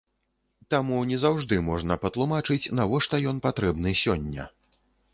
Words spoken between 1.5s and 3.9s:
можна патлумачыць, навошта ён патрэбны